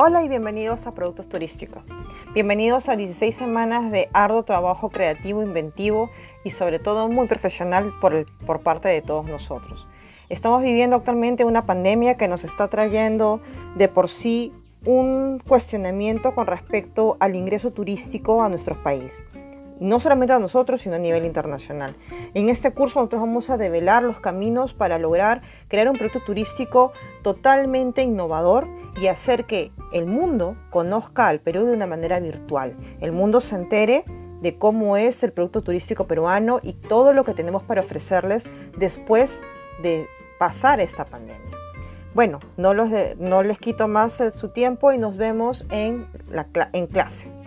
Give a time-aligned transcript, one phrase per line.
[0.00, 1.82] Hola y bienvenidos a Productos Turísticos.
[2.32, 6.08] Bienvenidos a 16 semanas de arduo trabajo creativo, inventivo
[6.44, 9.88] y sobre todo muy profesional por, por parte de todos nosotros.
[10.28, 13.40] Estamos viviendo actualmente una pandemia que nos está trayendo
[13.74, 14.52] de por sí
[14.84, 19.12] un cuestionamiento con respecto al ingreso turístico a nuestro país
[19.80, 21.94] no solamente a nosotros, sino a nivel internacional.
[22.34, 26.92] En este curso nosotros vamos a develar los caminos para lograr crear un producto turístico
[27.22, 28.66] totalmente innovador
[29.00, 32.76] y hacer que el mundo conozca al Perú de una manera virtual.
[33.00, 34.04] El mundo se entere
[34.40, 39.40] de cómo es el producto turístico peruano y todo lo que tenemos para ofrecerles después
[39.82, 40.06] de
[40.38, 41.56] pasar esta pandemia.
[42.14, 42.74] Bueno, no,
[43.42, 46.06] les quito más su tiempo y nos vemos en
[46.90, 47.37] clase.